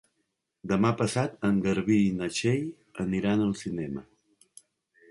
[0.71, 2.67] Demà passat en Garbí i na Txell
[3.07, 4.07] aniran al cinema.